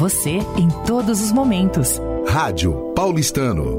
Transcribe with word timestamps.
você 0.00 0.38
em 0.56 0.66
todos 0.86 1.20
os 1.20 1.30
momentos. 1.30 2.00
Rádio 2.26 2.72
Paulistano. 2.96 3.78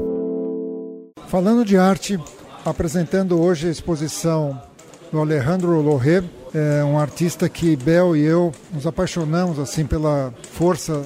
Falando 1.26 1.64
de 1.64 1.76
arte, 1.76 2.16
apresentando 2.64 3.42
hoje 3.42 3.66
a 3.66 3.72
exposição 3.72 4.62
do 5.10 5.18
Alejandro 5.18 5.80
Lorre, 5.80 6.22
é 6.54 6.84
um 6.84 6.96
artista 6.96 7.48
que 7.48 7.74
Bel 7.74 8.16
e 8.16 8.22
eu 8.22 8.52
nos 8.72 8.86
apaixonamos 8.86 9.58
assim 9.58 9.84
pela 9.84 10.32
força 10.52 11.02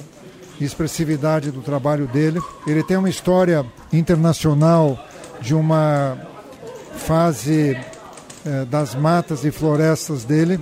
e 0.61 0.63
expressividade 0.63 1.49
do 1.49 1.61
trabalho 1.61 2.05
dele. 2.05 2.39
Ele 2.67 2.83
tem 2.83 2.95
uma 2.95 3.09
história 3.09 3.65
internacional 3.91 5.03
de 5.41 5.55
uma 5.55 6.15
fase 6.95 7.75
é, 8.45 8.65
das 8.65 8.93
matas 8.93 9.43
e 9.43 9.49
florestas 9.49 10.23
dele, 10.23 10.59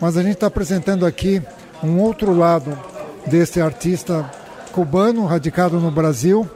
mas 0.00 0.16
a 0.16 0.24
gente 0.24 0.34
está 0.34 0.48
apresentando 0.48 1.06
aqui 1.06 1.40
um 1.84 2.00
outro 2.00 2.36
lado 2.36 2.76
desse 3.26 3.60
artista 3.60 4.30
cubano 4.72 5.26
radicado 5.26 5.78
no 5.78 5.90
Brasil 5.90 6.48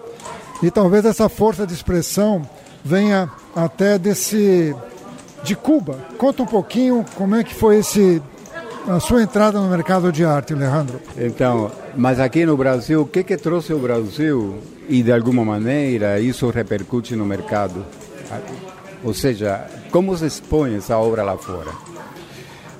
e 0.62 0.70
talvez 0.70 1.05
essa 1.05 1.29
força 1.29 1.66
de 1.66 1.74
expressão 1.74 2.43
venha 2.84 3.30
até 3.55 3.98
desse 3.98 4.74
de 5.43 5.55
Cuba. 5.55 5.98
Conta 6.19 6.43
um 6.43 6.47
pouquinho 6.47 7.05
como 7.15 7.37
é 7.37 7.45
que 7.45 7.55
foi 7.55 7.79
esse 7.79 8.23
a 8.88 9.01
sua 9.01 9.23
entrada 9.23 9.60
no 9.60 9.69
mercado 9.69 10.12
de 10.12 10.24
arte, 10.24 10.52
Alejandro. 10.52 11.01
Então, 11.16 11.71
mas 11.97 12.21
aqui 12.21 12.47
no 12.47 12.57
Brasil, 12.57 13.02
o 13.02 13.07
que 13.07 13.24
que 13.24 13.37
trouxe 13.37 13.73
o 13.73 13.79
Brasil 13.79 14.59
e 14.88 15.02
de 15.02 15.12
alguma 15.12 15.45
maneira 15.45 16.21
isso 16.21 16.48
repercute 16.51 17.16
no 17.16 17.24
mercado? 17.24 17.85
Ou 19.02 19.12
seja, 19.12 19.66
como 19.91 20.16
se 20.16 20.27
expõe 20.27 20.77
essa 20.77 20.96
obra 20.98 21.23
lá 21.23 21.37
fora? 21.37 21.73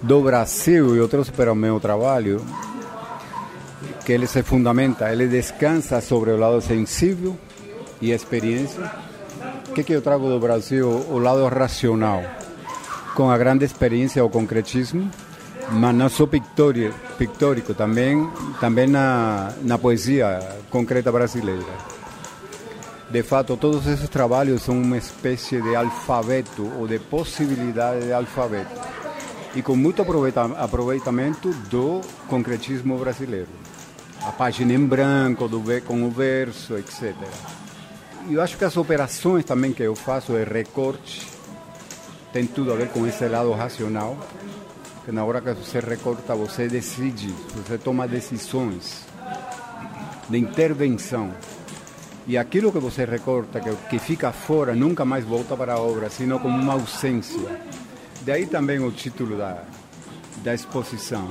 Do 0.03 0.21
Brasil, 0.21 0.95
eu 0.95 1.09
trouxe 1.09 1.33
para 1.33 1.53
o 1.53 1.57
meu 1.57 1.80
trabalho 1.80 2.41
que 4.06 4.12
ele 4.12 4.28
se 4.28 4.41
fundamenta, 4.45 5.12
ele 5.12 5.27
descansa 5.27 6.01
sobre 6.01 6.30
o 6.30 6.37
lado 6.37 6.60
sensível 6.60 7.37
e 8.01 8.13
experiência. 8.13 8.88
O 9.68 9.73
que, 9.73 9.82
que 9.82 9.93
eu 9.93 10.01
trago 10.01 10.29
do 10.29 10.38
Brasil? 10.38 10.88
O 10.88 11.18
lado 11.18 11.45
racional, 11.48 12.23
com 13.16 13.29
a 13.29 13.37
grande 13.37 13.65
experiência, 13.65 14.24
o 14.24 14.30
concretismo, 14.30 15.10
mas 15.73 15.93
não 15.93 16.09
só 16.09 16.24
pictórico, 16.24 16.95
pictórico 17.18 17.74
também, 17.74 18.30
também 18.60 18.87
na, 18.87 19.52
na 19.63 19.76
poesia 19.76 20.38
concreta 20.70 21.10
brasileira. 21.10 21.66
De 23.10 23.24
fato, 23.24 23.57
todos 23.57 23.88
esses 23.88 24.09
trabalhos 24.09 24.63
são 24.63 24.80
uma 24.80 24.98
espécie 24.98 25.60
de 25.60 25.74
alfabeto 25.74 26.70
ou 26.79 26.87
de 26.87 27.01
possibilidade 27.01 28.07
de 28.07 28.13
alfabeto 28.13 28.70
e 29.57 29.63
com 29.63 29.74
muito 29.74 30.02
aproveitamento 30.02 31.51
do 31.68 32.02
concretismo 32.29 32.96
brasileiro. 32.98 33.48
A 34.27 34.32
página 34.32 34.73
em 34.73 34.85
branco, 34.85 35.46
do, 35.49 35.63
com 35.82 36.02
o 36.02 36.10
verso, 36.10 36.77
etc. 36.77 37.15
Eu 38.29 38.43
acho 38.43 38.59
que 38.59 38.65
as 38.65 38.77
operações 38.77 39.45
também 39.45 39.73
que 39.73 39.82
eu 39.82 39.95
faço 39.95 40.32
de 40.32 40.45
recorte 40.45 41.27
tem 42.32 42.45
tudo 42.47 42.73
a 42.73 42.77
ver 42.77 42.88
com 42.88 43.07
esse 43.07 43.27
lado 43.29 43.52
racional 43.52 44.19
que 45.07 45.13
na 45.13 45.24
hora 45.24 45.41
que 45.41 45.52
você 45.52 45.79
recorta, 45.79 46.35
você 46.35 46.66
decide, 46.66 47.32
você 47.54 47.79
toma 47.79 48.09
decisões 48.09 49.07
de 50.29 50.37
intervenção. 50.37 51.32
E 52.27 52.37
aquilo 52.37 52.73
que 52.73 52.80
você 52.80 53.04
recorta, 53.04 53.60
que, 53.60 53.73
que 53.88 53.99
fica 54.01 54.32
fora, 54.32 54.74
nunca 54.74 55.04
mais 55.04 55.24
volta 55.24 55.57
para 55.57 55.74
a 55.74 55.79
obra, 55.79 56.10
sino 56.10 56.41
como 56.41 56.60
uma 56.60 56.73
ausência. 56.73 57.60
Daí 58.23 58.47
também 58.47 58.80
o 58.80 58.91
título 58.91 59.38
da, 59.38 59.63
da 60.43 60.52
exposição. 60.52 61.29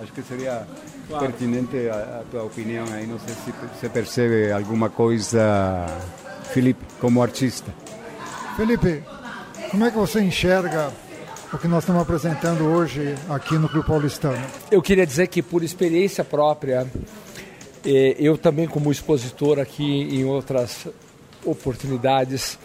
Acho 0.00 0.12
que 0.12 0.22
seria 0.22 0.66
claro. 1.08 1.26
pertinente 1.26 1.88
a, 1.88 2.20
a, 2.20 2.24
tua 2.30 2.44
opinião 2.44 2.86
aí. 2.92 3.06
Não 3.06 3.18
sei 3.18 3.34
se 3.34 3.52
você 3.52 3.88
percebe 3.88 4.52
alguma 4.52 4.90
coisa, 4.90 5.86
Felipe, 6.52 6.84
como 7.00 7.22
artista. 7.22 7.72
Felipe, 8.56 9.02
como 9.70 9.84
é 9.84 9.90
que 9.90 9.96
você 9.96 10.20
enxerga 10.20 10.92
o 11.52 11.58
que 11.58 11.66
nós 11.66 11.82
estamos 11.82 12.02
apresentando 12.02 12.64
hoje 12.64 13.14
aqui 13.28 13.54
no 13.56 13.68
Clube 13.68 13.86
Paulistano? 13.86 14.42
Eu 14.70 14.82
queria 14.82 15.06
dizer 15.06 15.28
que, 15.28 15.42
por 15.42 15.62
experiência 15.62 16.22
própria, 16.22 16.86
eh, 17.84 18.16
eu 18.18 18.36
também, 18.36 18.66
como 18.66 18.90
expositor 18.90 19.58
aqui 19.58 19.84
em 19.84 20.24
outras 20.24 20.86
oportunidades, 21.44 22.58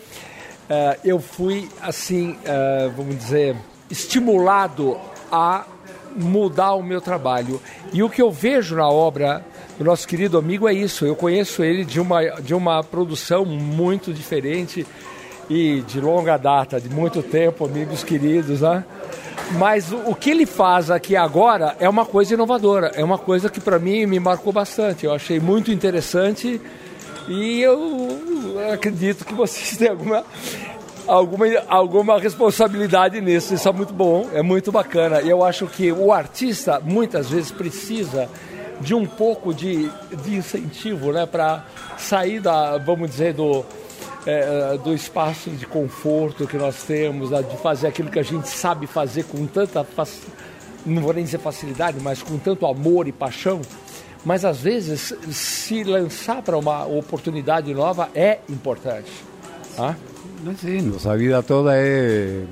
eh, 0.69 0.99
eu 1.05 1.19
fui, 1.19 1.69
assim, 1.81 2.37
eh, 2.43 2.91
vamos 2.95 3.17
dizer, 3.17 3.55
estimulado 3.89 4.97
a 5.31 5.65
mudar 6.15 6.73
o 6.73 6.83
meu 6.83 7.01
trabalho. 7.01 7.61
E 7.91 8.01
o 8.03 8.09
que 8.09 8.21
eu 8.21 8.31
vejo 8.31 8.75
na 8.75 8.89
obra 8.89 9.45
do 9.77 9.83
nosso 9.83 10.07
querido 10.07 10.37
amigo 10.37 10.67
é 10.67 10.73
isso. 10.73 11.05
Eu 11.05 11.15
conheço 11.15 11.63
ele 11.63 11.83
de 11.83 11.99
uma, 11.99 12.23
de 12.41 12.53
uma 12.53 12.83
produção 12.83 13.45
muito 13.45 14.13
diferente 14.13 14.85
e 15.49 15.81
de 15.81 15.99
longa 15.99 16.37
data, 16.37 16.79
de 16.79 16.89
muito 16.89 17.21
tempo, 17.21 17.65
amigos 17.65 18.03
queridos, 18.03 18.61
né? 18.61 18.83
Mas 19.51 19.91
o, 19.91 20.15
que 20.15 20.29
ele 20.29 20.45
faz 20.45 20.89
aqui 20.89 21.15
agora 21.15 21.75
é 21.79 21.87
uma 21.87 22.05
coisa 22.05 22.33
inovadora, 22.33 22.91
é 22.95 23.03
uma 23.03 23.17
coisa 23.17 23.49
que 23.49 23.59
para 23.59 23.77
mim 23.77 24.05
me 24.05 24.19
marcou 24.19 24.53
bastante. 24.53 25.05
Eu 25.05 25.13
achei 25.13 25.39
muito 25.39 25.71
interessante 25.71 26.59
e 27.27 27.61
eu 27.61 28.19
acredito 28.73 29.25
que 29.25 29.33
vocês 29.33 29.75
têm 29.77 29.89
alguma 29.89 30.23
alguma, 31.07 31.45
alguma 31.67 32.19
responsabilidade 32.19 33.19
nisso. 33.21 33.53
Isso 33.53 33.67
é 33.67 33.71
muito 33.71 33.93
bom, 33.93 34.29
é 34.33 34.41
muito 34.41 34.71
bacana. 34.71 35.21
E 35.21 35.29
eu 35.29 35.43
acho 35.43 35.67
que 35.67 35.91
o 35.91 36.11
artista 36.11 36.79
muitas 36.79 37.29
vezes 37.29 37.51
precisa 37.51 38.29
de 38.79 38.93
um 38.93 39.05
pouco 39.05 39.53
de, 39.53 39.89
de 40.23 40.35
incentivo 40.35 41.11
né, 41.11 41.25
para 41.25 41.65
sair 41.97 42.39
da, 42.39 42.77
vamos 42.77 43.11
dizer, 43.11 43.33
do, 43.33 43.63
é, 44.25 44.77
do 44.77 44.93
espaço 44.93 45.49
de 45.49 45.65
conforto 45.65 46.47
que 46.47 46.57
nós 46.57 46.83
temos, 46.83 47.29
de 47.29 47.57
fazer 47.57 47.87
aquilo 47.87 48.09
que 48.09 48.19
a 48.19 48.23
gente 48.23 48.47
sabe 48.47 48.87
fazer 48.87 49.23
com 49.23 49.45
tanta, 49.45 49.85
não 50.85 51.01
vou 51.01 51.13
nem 51.13 51.23
dizer 51.23 51.39
facilidade, 51.39 51.97
mas 52.01 52.21
com 52.21 52.37
tanto 52.37 52.65
amor 52.65 53.07
e 53.07 53.11
paixão. 53.11 53.61
Mas 54.25 54.45
às 54.45 54.61
vezes 54.61 55.13
se 55.31 55.83
lançar 55.83 56.41
para 56.41 56.57
uma 56.57 56.85
oportunidade 56.85 57.73
nova 57.73 58.09
é 58.15 58.39
importante. 58.49 59.11
Tá? 59.75 59.95
Sim, 60.59 60.81
nossa 60.81 61.15
vida 61.17 61.41
toda 61.41 61.75
é, 61.75 62.43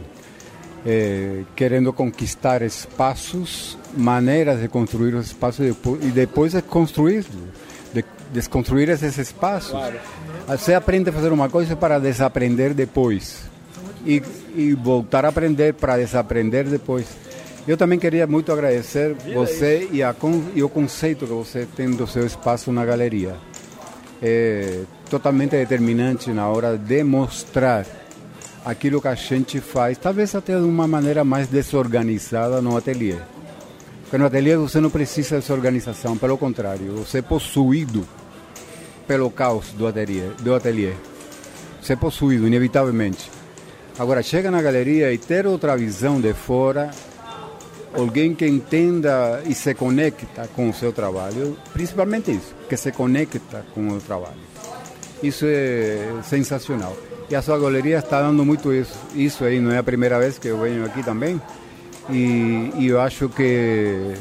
é, 0.86 1.42
querendo 1.56 1.92
conquistar 1.94 2.62
espaços, 2.62 3.78
maneiras 3.96 4.62
de 4.62 4.68
construir 4.68 5.14
os 5.14 5.28
espaços 5.28 5.66
e 6.02 6.08
depois 6.08 6.54
de 6.54 6.62
construir, 6.62 7.26
de 7.94 8.04
desconstruir 8.34 8.90
esses 8.90 9.18
espaços. 9.18 9.80
Você 10.48 10.74
aprende 10.74 11.10
a 11.10 11.14
fazer 11.14 11.32
uma 11.32 11.50
coisa 11.50 11.76
para 11.76 12.00
desaprender 12.00 12.74
depois. 12.74 13.50
E, 14.06 14.22
e 14.56 14.74
voltar 14.74 15.26
a 15.26 15.30
aprender 15.30 15.76
para 15.76 15.98
desaprender 15.98 16.66
depois. 16.66 17.06
Eu 17.68 17.78
também 17.78 18.00
queria 18.00 18.26
muito 18.26 18.52
agradecer 18.52 19.16
você 19.32 19.88
e, 19.92 20.02
a, 20.02 20.16
e 20.56 20.64
o 20.64 20.70
conceito 20.70 21.28
que 21.28 21.32
você 21.32 21.68
tem 21.76 21.92
do 21.92 22.08
seu 22.08 22.26
espaço 22.26 22.72
na 22.72 22.84
galeria. 22.84 23.36
É 24.22 24.84
totalmente 25.10 25.52
determinante 25.52 26.32
na 26.32 26.48
hora 26.48 26.78
de 26.78 27.04
mostrar 27.04 27.86
aquilo 28.64 29.02
que 29.02 29.08
a 29.08 29.16
gente 29.16 29.60
faz, 29.60 29.98
talvez 29.98 30.36
até 30.36 30.58
de 30.58 30.64
uma 30.64 30.88
maneira 30.88 31.24
mais 31.24 31.48
desorganizada 31.48 32.62
no 32.62 32.78
ateliê. 32.78 33.18
Porque 34.04 34.18
no 34.18 34.26
ateliê 34.26 34.56
você 34.56 34.80
não 34.80 34.90
precisa 34.90 35.38
dessa 35.38 35.54
organização, 35.54 36.18
pelo 36.18 36.38
contrário, 36.38 36.98
você 36.98 37.20
é 37.20 37.22
possuído 37.22 38.08
pelo 39.08 39.30
caos 39.32 39.72
do 39.74 39.88
ateliê, 39.88 40.30
do 40.42 40.54
ateliê. 40.54 40.94
Ser 41.82 41.98
possuído, 41.98 42.46
inevitavelmente. 42.46 43.32
Agora, 43.98 44.22
chega 44.22 44.52
na 44.52 44.62
galeria 44.62 45.12
e 45.12 45.18
ter 45.18 45.48
outra 45.48 45.76
visão 45.76 46.22
de 46.22 46.34
fora, 46.34 46.92
alguém 47.94 48.34
que 48.34 48.48
entenda 48.48 49.42
e 49.46 49.54
se 49.54 49.74
conecta 49.74 50.48
com 50.56 50.70
o 50.70 50.74
seu 50.74 50.92
trabalho, 50.94 51.58
principalmente 51.74 52.32
isso, 52.32 52.56
que 52.68 52.78
se 52.78 52.92
conecta 52.92 53.66
com 53.74 53.88
o 53.90 54.00
trabalho. 54.00 54.52
Isso 55.22 55.46
é 55.48 56.22
sensacional. 56.24 56.96
E 57.30 57.36
a 57.36 57.42
sua 57.42 57.58
galeria 57.58 58.00
está 58.00 58.22
dando 58.22 58.44
muito 58.44 58.74
isso. 58.74 58.98
Isso 59.16 59.46
aí 59.46 59.60
não 59.60 59.72
é 59.72 59.78
a 59.78 59.84
primeira 59.84 60.20
vez 60.20 60.38
que 60.38 60.48
eu 60.48 60.60
venho 60.60 60.84
aqui 60.86 61.04
também. 61.04 61.42
E, 62.10 62.72
e 62.78 62.88
eu 62.88 63.00
acho 63.00 63.30
que 63.30 64.14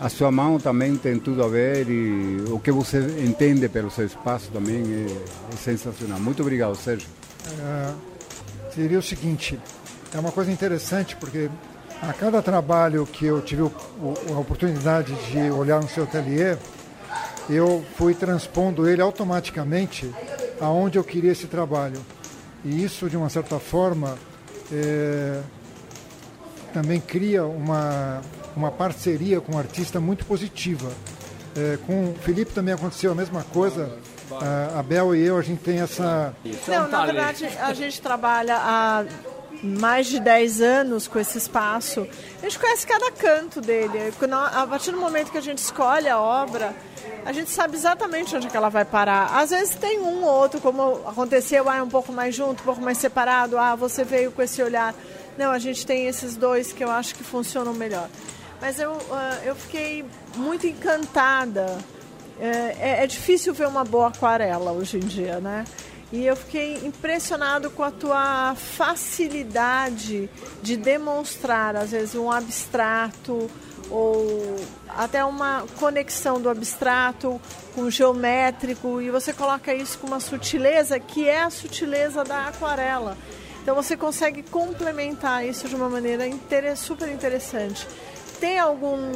a 0.00 0.08
sua 0.08 0.30
mão 0.30 0.58
também 0.58 0.96
tem 0.96 1.18
tudo 1.18 1.44
a 1.44 1.48
ver 1.48 1.88
e 1.88 2.44
o 2.50 2.58
que 2.58 2.70
você 2.70 2.98
entende 3.24 3.68
pelo 3.68 3.90
seu 3.90 4.06
espaço 4.06 4.50
também 4.50 4.82
é, 4.82 5.52
é 5.52 5.56
sensacional. 5.56 6.18
Muito 6.18 6.40
obrigado, 6.40 6.74
Sérgio. 6.76 7.08
É, 7.60 7.92
seria 8.74 8.98
o 8.98 9.02
seguinte, 9.02 9.58
é 10.14 10.18
uma 10.18 10.32
coisa 10.32 10.50
interessante 10.50 11.16
porque 11.16 11.50
a 12.02 12.12
cada 12.12 12.40
trabalho 12.40 13.06
que 13.06 13.26
eu 13.26 13.40
tive 13.42 13.62
a 13.62 14.38
oportunidade 14.38 15.14
de 15.30 15.50
olhar 15.50 15.80
no 15.80 15.88
seu 15.88 16.04
ateliê, 16.04 16.56
eu 17.50 17.84
fui 17.96 18.14
transpondo 18.14 18.88
ele 18.88 19.02
automaticamente 19.02 20.12
aonde 20.60 20.98
eu 20.98 21.04
queria 21.04 21.32
esse 21.32 21.46
trabalho. 21.46 22.00
E 22.64 22.84
isso, 22.84 23.08
de 23.08 23.16
uma 23.16 23.28
certa 23.28 23.58
forma, 23.58 24.18
é, 24.72 25.40
também 26.72 27.00
cria 27.00 27.44
uma, 27.44 28.20
uma 28.54 28.70
parceria 28.70 29.40
com 29.40 29.54
o 29.54 29.58
artista 29.58 30.00
muito 30.00 30.24
positiva. 30.26 30.90
É, 31.56 31.78
com 31.86 32.10
o 32.10 32.14
Felipe 32.14 32.52
também 32.52 32.74
aconteceu 32.74 33.12
a 33.12 33.14
mesma 33.14 33.42
coisa. 33.42 33.90
A 34.76 34.82
Bel 34.82 35.16
e 35.16 35.24
eu, 35.24 35.38
a 35.38 35.42
gente 35.42 35.62
tem 35.62 35.80
essa. 35.80 36.34
Não, 36.66 36.86
na 36.86 37.06
verdade, 37.06 37.46
a 37.46 37.72
gente 37.72 38.00
trabalha 38.00 38.56
há 38.58 39.04
mais 39.62 40.06
de 40.06 40.20
10 40.20 40.60
anos 40.60 41.08
com 41.08 41.18
esse 41.18 41.38
espaço. 41.38 42.06
A 42.40 42.42
gente 42.42 42.58
conhece 42.58 42.86
cada 42.86 43.10
canto 43.10 43.60
dele. 43.60 44.12
A 44.52 44.66
partir 44.66 44.92
do 44.92 44.98
momento 44.98 45.30
que 45.30 45.38
a 45.38 45.42
gente 45.42 45.58
escolhe 45.58 46.08
a 46.08 46.18
obra, 46.18 46.74
a 47.24 47.32
gente 47.32 47.50
sabe 47.50 47.76
exatamente 47.76 48.34
onde 48.34 48.46
é 48.46 48.50
que 48.50 48.56
ela 48.56 48.68
vai 48.68 48.84
parar. 48.84 49.36
Às 49.36 49.50
vezes 49.50 49.74
tem 49.74 50.00
um 50.00 50.24
ou 50.24 50.30
outro, 50.30 50.60
como 50.60 51.00
aconteceu, 51.06 51.68
ah, 51.68 51.82
um 51.82 51.88
pouco 51.88 52.12
mais 52.12 52.34
junto, 52.34 52.62
um 52.62 52.64
pouco 52.64 52.80
mais 52.80 52.98
separado, 52.98 53.58
ah, 53.58 53.74
você 53.74 54.04
veio 54.04 54.32
com 54.32 54.42
esse 54.42 54.62
olhar. 54.62 54.94
Não, 55.36 55.50
a 55.50 55.58
gente 55.58 55.86
tem 55.86 56.06
esses 56.06 56.36
dois 56.36 56.72
que 56.72 56.82
eu 56.82 56.90
acho 56.90 57.14
que 57.14 57.22
funcionam 57.22 57.72
melhor. 57.74 58.08
Mas 58.60 58.80
eu, 58.80 58.92
uh, 58.92 59.44
eu 59.44 59.54
fiquei 59.54 60.04
muito 60.36 60.66
encantada. 60.66 61.78
É, 62.40 62.76
é, 62.78 63.04
é 63.04 63.06
difícil 63.06 63.52
ver 63.54 63.66
uma 63.66 63.84
boa 63.84 64.08
aquarela 64.08 64.72
hoje 64.72 64.96
em 64.96 65.00
dia, 65.00 65.38
né? 65.38 65.64
E 66.10 66.24
eu 66.24 66.34
fiquei 66.34 66.86
impressionado 66.86 67.70
com 67.70 67.82
a 67.82 67.90
tua 67.90 68.54
facilidade 68.54 70.30
de 70.62 70.76
demonstrar, 70.76 71.76
às 71.76 71.90
vezes, 71.90 72.14
um 72.14 72.30
abstrato 72.30 73.50
ou 73.90 74.56
até 74.88 75.24
uma 75.24 75.64
conexão 75.78 76.40
do 76.40 76.48
abstrato 76.48 77.40
com 77.74 77.82
o 77.82 77.90
geométrico 77.90 79.00
e 79.00 79.10
você 79.10 79.32
coloca 79.32 79.72
isso 79.74 79.98
com 79.98 80.06
uma 80.06 80.20
sutileza 80.20 80.98
que 80.98 81.28
é 81.28 81.42
a 81.42 81.50
sutileza 81.50 82.24
da 82.24 82.48
aquarela. 82.48 83.16
Então 83.62 83.74
você 83.74 83.96
consegue 83.96 84.42
complementar 84.42 85.46
isso 85.46 85.68
de 85.68 85.74
uma 85.74 85.88
maneira 85.88 86.24
super 86.74 87.08
interessante. 87.08 87.86
Tem 88.40 88.58
algum 88.58 89.12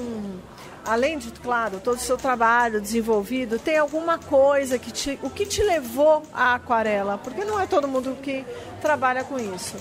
além 0.84 1.18
de, 1.18 1.30
claro, 1.30 1.80
todo 1.82 1.96
o 1.96 2.00
seu 2.00 2.16
trabalho 2.16 2.80
desenvolvido, 2.80 3.58
tem 3.58 3.78
alguma 3.78 4.18
coisa 4.18 4.78
que 4.78 4.90
te, 4.90 5.18
o 5.22 5.30
que 5.30 5.46
te 5.46 5.62
levou 5.62 6.22
à 6.32 6.54
aquarela? 6.54 7.18
Porque 7.18 7.44
não 7.44 7.60
é 7.60 7.66
todo 7.66 7.86
mundo 7.86 8.16
que 8.22 8.44
trabalha 8.80 9.24
com 9.24 9.38
isso. 9.38 9.76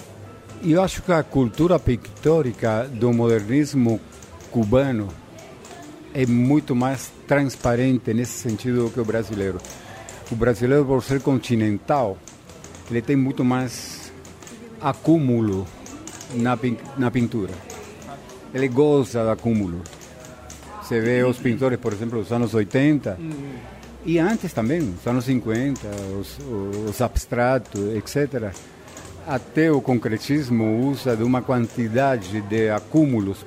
Eu 0.63 0.81
acho 0.81 1.01
que 1.01 1.11
a 1.11 1.23
cultura 1.23 1.79
pictórica 1.79 2.87
do 2.87 3.11
modernismo 3.11 3.99
cubano 4.51 5.07
é 6.13 6.25
muito 6.25 6.75
mais 6.75 7.11
transparente 7.27 8.13
nesse 8.13 8.33
sentido 8.33 8.85
do 8.85 8.89
que 8.91 8.99
o 8.99 9.05
brasileiro. 9.05 9.59
O 10.29 10.35
brasileiro, 10.35 10.85
por 10.85 11.03
ser 11.03 11.21
continental, 11.21 12.17
ele 12.89 13.01
tem 13.01 13.15
muito 13.15 13.43
mais 13.43 14.11
acúmulo 14.79 15.65
na, 16.35 16.57
na 16.97 17.09
pintura. 17.09 17.53
Ele 18.53 18.67
goza 18.67 19.23
do 19.23 19.29
acúmulo. 19.29 19.81
Você 20.81 20.99
vê 20.99 21.23
os 21.23 21.37
pintores, 21.37 21.79
por 21.79 21.93
exemplo, 21.93 22.19
dos 22.19 22.31
anos 22.31 22.53
80, 22.53 23.17
e 24.05 24.17
antes 24.17 24.51
também, 24.51 24.79
os 24.79 25.05
anos 25.05 25.25
50, 25.25 25.79
os, 26.19 26.37
os 26.89 27.01
abstratos, 27.01 27.81
etc. 27.95 28.51
Até 29.27 29.71
o 29.71 29.79
concretismo 29.79 30.89
usa 30.89 31.15
de 31.15 31.23
uma 31.23 31.41
quantidade 31.41 32.41
de 32.41 32.69
acúmulos 32.69 33.45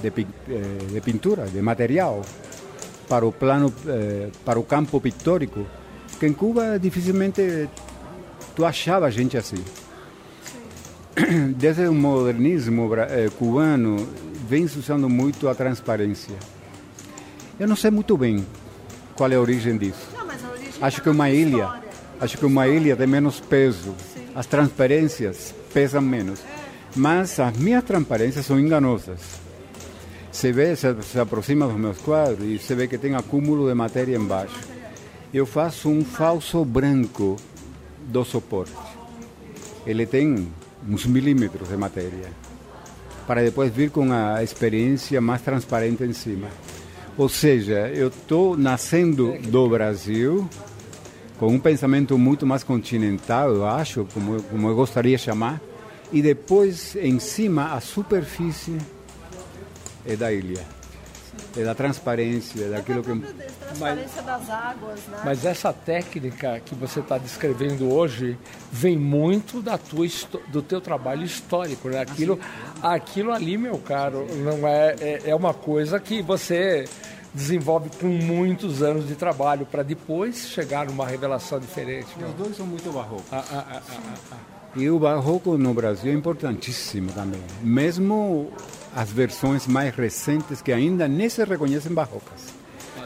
de, 0.00 0.08
eh, 0.08 0.92
de 0.92 1.00
pintura, 1.00 1.46
de 1.46 1.60
material, 1.60 2.22
para 3.08 3.26
o 3.26 3.32
plano, 3.32 3.72
eh, 3.86 4.28
para 4.44 4.58
o 4.58 4.62
campo 4.62 5.00
pictórico, 5.00 5.66
que 6.20 6.26
em 6.26 6.32
Cuba 6.32 6.78
dificilmente 6.78 7.68
tu 8.54 8.64
achava 8.64 9.10
gente 9.10 9.36
assim. 9.36 9.62
Desde 11.56 11.86
o 11.88 11.94
modernismo 11.94 12.94
eh, 12.94 13.28
cubano 13.38 13.96
vem 14.54 14.68
se 14.68 14.78
usando 14.78 15.08
muito 15.08 15.48
a 15.48 15.54
transparência. 15.54 16.36
Eu 17.58 17.66
não 17.66 17.74
sei 17.74 17.90
muito 17.90 18.16
bem 18.16 18.46
qual 19.16 19.28
é 19.32 19.34
a 19.34 19.40
origem 19.40 19.76
disso. 19.76 20.08
Não, 20.12 20.20
a 20.20 20.52
origem 20.52 20.74
acho 20.80 21.02
que 21.02 21.08
uma 21.08 21.28
ilha, 21.28 21.64
história. 21.64 21.82
acho 22.20 22.38
que 22.38 22.46
uma 22.46 22.68
ilha 22.68 22.96
tem 22.96 23.06
menos 23.08 23.40
peso. 23.40 23.96
Sim. 24.14 24.28
As 24.32 24.46
transparências 24.46 25.52
pesam 25.72 26.00
menos. 26.00 26.38
É. 26.38 26.44
Mas 26.94 27.40
as 27.40 27.56
minhas 27.56 27.82
transparências 27.82 28.46
são 28.46 28.60
enganosas. 28.60 29.18
Você 30.30 30.52
vê, 30.52 30.76
se, 30.76 31.02
se 31.02 31.18
aproxima 31.18 31.66
dos 31.66 31.76
meus 31.76 31.98
quadros 31.98 32.46
e 32.46 32.56
você 32.56 32.76
vê 32.76 32.86
que 32.86 32.96
tem 32.96 33.16
acúmulo 33.16 33.66
de 33.66 33.74
matéria 33.74 34.16
embaixo. 34.16 34.60
Eu 35.32 35.46
faço 35.46 35.88
um 35.88 36.04
falso 36.04 36.64
branco 36.64 37.36
do 38.06 38.24
suporte. 38.24 38.70
Ele 39.84 40.06
tem 40.06 40.46
uns 40.88 41.06
milímetros 41.06 41.68
de 41.68 41.76
matéria, 41.76 42.30
para 43.26 43.42
depois 43.42 43.72
vir 43.72 43.90
com 43.90 44.12
a 44.12 44.42
experiência 44.42 45.20
mais 45.20 45.42
transparente 45.42 46.02
em 46.04 46.12
cima. 46.12 46.48
Ou 47.16 47.28
seja, 47.28 47.88
eu 47.88 48.08
estou 48.08 48.56
nascendo 48.56 49.38
do 49.42 49.68
Brasil 49.68 50.48
com 51.38 51.48
um 51.48 51.58
pensamento 51.58 52.16
muito 52.16 52.46
mais 52.46 52.62
continental, 52.62 53.50
eu 53.50 53.66
acho, 53.66 54.06
como, 54.12 54.42
como 54.42 54.68
eu 54.68 54.74
gostaria 54.74 55.16
de 55.16 55.22
chamar, 55.22 55.60
e 56.12 56.22
depois 56.22 56.96
em 56.96 57.18
cima 57.18 57.72
a 57.74 57.80
superfície 57.80 58.78
é 60.06 60.16
da 60.16 60.32
ilha. 60.32 60.83
É 61.56 61.62
da 61.62 61.74
transparência, 61.74 62.68
daquilo 62.68 63.02
que. 63.02 63.14
Transparência 63.14 64.22
mas, 64.22 64.24
das 64.24 64.50
águas, 64.50 65.00
né? 65.06 65.18
Mas 65.24 65.44
essa 65.44 65.72
técnica 65.72 66.60
que 66.64 66.74
você 66.74 67.00
está 67.00 67.16
descrevendo 67.16 67.92
hoje 67.92 68.36
vem 68.72 68.98
muito 68.98 69.62
da 69.62 69.78
tua, 69.78 70.06
do 70.48 70.62
teu 70.62 70.80
trabalho 70.80 71.24
histórico, 71.24 71.88
né? 71.88 72.00
Aquilo, 72.00 72.38
aquilo 72.82 73.32
ali, 73.32 73.56
meu 73.56 73.78
caro, 73.78 74.26
não 74.36 74.66
é, 74.66 74.96
é, 75.00 75.22
é 75.26 75.34
uma 75.34 75.54
coisa 75.54 76.00
que 76.00 76.22
você 76.22 76.86
desenvolve 77.32 77.90
com 78.00 78.06
muitos 78.06 78.82
anos 78.82 79.08
de 79.08 79.16
trabalho 79.16 79.66
para 79.66 79.82
depois 79.82 80.48
chegar 80.48 80.86
numa 80.86 81.06
revelação 81.06 81.58
diferente. 81.58 82.08
Os 82.16 82.34
dois 82.34 82.56
são 82.56 82.66
muito 82.66 82.90
barrocos. 82.92 83.26
Ah, 83.32 83.44
ah, 83.50 83.64
ah, 83.70 83.82
ah, 83.90 84.14
ah. 84.32 84.54
E 84.76 84.90
o 84.90 84.98
barroco 84.98 85.56
no 85.56 85.72
Brasil 85.72 86.12
é 86.12 86.14
importantíssimo 86.14 87.12
também. 87.12 87.40
Mesmo 87.62 88.52
as 88.94 89.10
versões 89.10 89.66
mais 89.66 89.94
recentes 89.94 90.62
que 90.62 90.72
ainda 90.72 91.08
nem 91.08 91.28
se 91.28 91.44
reconhecem 91.44 91.92
barrocas. 91.92 92.54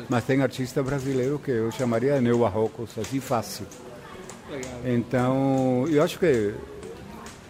Mas 0.08 0.24
tem 0.24 0.42
artistas 0.42 0.84
brasileiros 0.84 1.40
que 1.40 1.50
eu 1.50 1.70
chamaria 1.72 2.14
de 2.16 2.20
neobarrocos, 2.20 2.90
assim 2.98 3.20
fácil. 3.20 3.66
Então, 4.84 5.86
eu 5.88 6.02
acho 6.02 6.18
que 6.18 6.54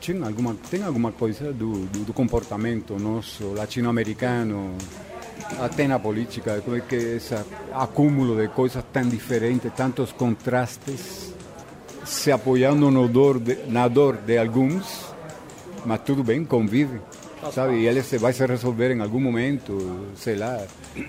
tinha 0.01 0.25
alguma, 0.25 0.55
tem 0.71 0.83
alguma 0.83 1.13
coisa 1.13 1.53
do, 1.53 1.87
do, 1.87 2.05
do 2.05 2.13
comportamento 2.13 2.99
nosso 2.99 3.53
latino-americano, 3.55 4.77
até 5.61 5.87
na 5.87 5.99
política, 5.99 6.61
como 6.65 6.77
é 6.77 6.81
que 6.81 6.97
esse 6.97 7.35
acúmulo 7.73 8.41
de 8.41 8.49
coisas 8.49 8.83
tão 8.93 9.09
diferentes, 9.09 9.73
tantos 9.75 10.13
contrastes, 10.13 11.33
se 12.05 12.33
apoiando 12.33 12.91
no 12.91 13.07
dor 13.09 13.39
de, 13.39 13.57
na 13.67 13.87
dor 13.87 14.17
de 14.17 14.39
alguns, 14.39 15.07
mas 15.85 16.01
tudo 16.01 16.25
bem, 16.25 16.45
convive 16.45 17.01
sabe? 17.53 17.81
E 17.81 17.87
ele 17.87 18.03
se 18.03 18.19
vai 18.19 18.33
se 18.33 18.45
resolver 18.45 18.91
em 18.93 19.01
algum 19.01 19.21
momento, 19.21 20.07
sei 20.17 20.37
lá. 20.37 20.61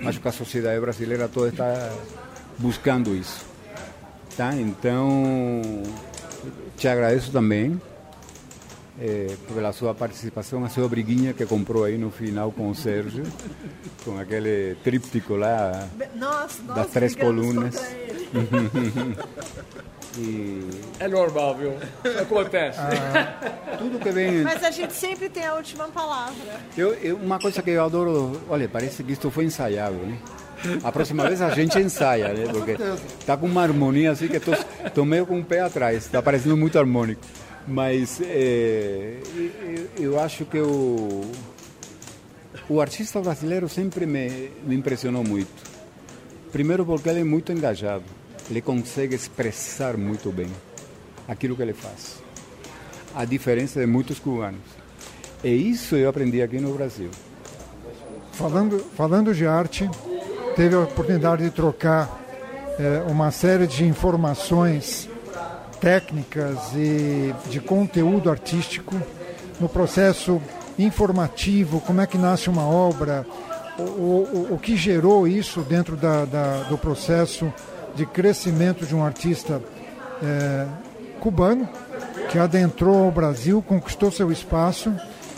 Acho 0.05 0.19
que 0.19 0.27
a 0.27 0.31
sociedade 0.31 0.79
brasileira 0.79 1.27
toda 1.27 1.50
está 1.50 1.91
buscando 2.57 3.15
isso, 3.15 3.45
tá? 4.36 4.53
Então, 4.55 5.62
te 6.77 6.88
agradeço 6.88 7.31
também 7.31 7.79
é, 9.00 9.36
pela 9.53 9.71
sua 9.71 9.95
participação, 9.95 10.63
a 10.65 10.69
sua 10.69 10.88
briguinha 10.88 11.33
que 11.33 11.45
comprou 11.45 11.86
aí 11.86 11.98
no 11.98 12.12
final 12.12 12.51
com 12.51 12.69
o 12.69 12.75
Sérgio, 12.75 13.24
com 14.03 14.19
aquele 14.19 14.75
tríptico 14.83 15.36
lá 15.36 15.88
nós, 16.15 16.62
nós 16.65 16.75
das 16.75 16.88
três 16.88 17.15
colunas. 17.15 17.75
E... 20.18 20.70
É 21.00 21.08
normal, 21.08 21.56
viu? 21.56 21.74
Acontece. 22.22 22.80
Ah, 22.80 23.78
tudo 23.78 24.00
que 24.00 24.10
vem. 24.10 24.42
Mas 24.42 24.63
a 24.63 24.72
gente 24.72 24.94
sempre 24.94 25.30
tem 25.30 25.46
a 25.46 25.54
última 25.54 25.88
palavra. 25.88 26.60
Eu, 26.78 26.94
eu, 26.96 27.16
uma 27.18 27.39
coisa 27.39 27.62
que 27.62 27.70
eu 27.70 27.84
adoro, 27.84 28.42
olha, 28.50 28.68
parece 28.68 29.04
que 29.04 29.12
isto 29.12 29.30
foi 29.30 29.46
ensaiado, 29.46 29.96
né? 29.96 30.18
A 30.84 30.92
próxima 30.92 31.25
vez 31.25 31.42
a 31.42 31.50
gente 31.51 31.80
ensaia, 31.80 32.34
né? 32.34 32.51
Porque 32.51 32.75
tá 33.25 33.38
com 33.38 33.46
uma 33.46 33.62
harmonia 33.62 34.12
assim 34.12 34.28
que 34.28 34.38
estou 34.38 34.56
tô 34.94 35.06
meio 35.06 35.25
com 35.25 35.39
o 35.39 35.44
pé 35.44 35.62
atrás, 35.62 36.06
está 36.06 36.22
parecendo 36.22 36.58
muito 36.58 36.78
harmônico. 36.78 37.22
Mas 37.66 38.20
é, 38.22 39.20
eu 39.98 40.20
acho 40.20 40.44
que 40.44 40.60
o, 40.60 41.32
o 42.68 42.82
artista 42.82 43.22
brasileiro 43.22 43.70
sempre 43.70 44.06
me, 44.06 44.51
me 44.63 44.75
impressionou 44.75 45.24
muito. 45.24 45.70
Primeiro 46.51 46.86
porque 46.86 47.08
ele 47.08 47.22
é 47.22 47.24
muito 47.24 47.51
engajado 47.54 48.19
ele 48.50 48.62
consegue 48.62 49.15
expressar 49.15 49.96
muito 49.96 50.32
bem 50.32 50.50
aquilo 51.27 51.56
que 51.56 51.62
ele 51.62 51.74
faz. 51.74 52.18
A 53.15 53.25
diferença 53.25 53.79
de 53.79 53.86
muitos 53.86 54.20
cubanos. 54.20 54.62
E 55.44 55.50
isso 55.50 55.96
eu 55.96 56.10
aprendi 56.10 56.41
aqui 56.41 56.60
no 56.60 56.74
Brasil. 56.74 57.10
Falando, 58.34 58.79
falando 58.96 59.34
de 59.34 59.46
arte, 59.46 59.89
teve 60.56 60.75
a 60.75 60.79
oportunidade 60.79 61.44
de 61.44 61.51
trocar 61.51 62.20
é, 62.79 63.03
uma 63.10 63.32
série 63.32 63.68
de 63.68 63.86
informações 63.86 65.10
técnicas 65.79 66.58
e 66.75 67.34
de 67.50 67.60
conteúdo 67.60 68.29
artístico 68.29 68.96
no 69.60 69.70
processo 69.70 70.41
informativo, 70.77 71.82
como 71.82 72.01
é 72.01 72.08
que 72.08 72.18
nasce 72.18 72.50
uma 72.50 72.63
obra, 72.63 73.25
o, 73.77 73.82
o, 73.82 74.48
o 74.51 74.58
que 74.58 74.75
gerou 74.75 75.27
isso 75.27 75.62
dentro 75.62 75.96
da, 75.96 76.25
da, 76.25 76.63
do 76.63 76.77
processo 76.77 77.51
de 77.96 78.05
crescimento 78.05 78.86
de 78.86 78.96
um 78.96 79.03
artista 79.03 79.62
é, 80.22 80.65
cubano 81.19 81.67
que 82.29 82.38
adentrou 82.38 83.08
o 83.08 83.12
Brasil, 83.12 83.62
conquistou 83.62 84.12
seu 84.12 84.31
espaço 84.31 84.93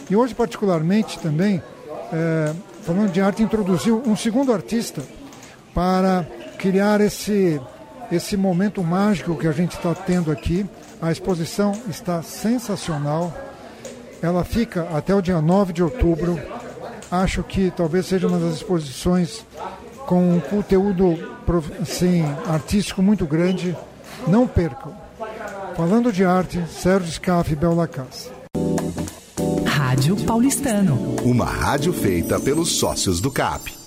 e 0.10 0.16
hoje 0.16 0.36
particularmente 0.36 1.18
também, 1.20 1.62
é, 2.12 2.54
falando 2.84 3.12
de 3.12 3.22
arte, 3.22 3.42
introduziu 3.42 4.02
um 4.06 4.16
segundo 4.16 4.52
artista 4.52 5.02
para 5.74 6.28
criar 6.58 7.00
esse, 7.00 7.62
esse 8.12 8.36
momento 8.36 8.84
mágico 8.84 9.38
que 9.38 9.48
a 9.48 9.52
gente 9.52 9.72
está 9.72 9.96
tendo 9.96 10.32
aqui. 10.32 10.66
A 11.02 11.12
exposição 11.12 11.72
está 11.90 12.22
sensacional. 12.22 13.34
Ela 14.22 14.44
fica 14.44 14.88
até 14.94 15.16
o 15.16 15.22
dia 15.22 15.42
9 15.42 15.74
de 15.74 15.82
outubro. 15.82 16.40
Acho 17.10 17.42
que 17.42 17.72
talvez 17.72 18.06
seja 18.06 18.28
uma 18.28 18.38
das 18.38 18.56
exposições 18.56 19.46
com 20.06 20.36
um 20.36 20.40
conteúdo 20.40 21.18
assim, 21.82 22.24
artístico 22.48 23.02
muito 23.02 23.26
grande. 23.26 23.76
Não 24.28 24.48
percam. 24.48 24.94
Falando 25.76 26.12
de 26.12 26.24
arte, 26.24 26.64
Sérgio 26.70 27.12
Scaff 27.12 27.52
e 27.52 27.56
Bel 27.56 27.74
Lacasse. 27.74 28.30
Rádio 29.66 30.16
Paulistano. 30.18 31.16
Uma 31.24 31.46
rádio 31.46 31.94
feita 31.94 32.40
pelos 32.40 32.78
sócios 32.78 33.20
do 33.20 33.32
CAP. 33.32 33.81